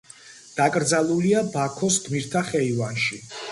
[0.59, 3.25] დაკრძალულია ბაქოს გმირთა ხეივანში.